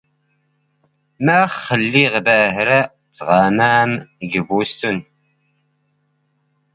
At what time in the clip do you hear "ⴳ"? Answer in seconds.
4.29-4.33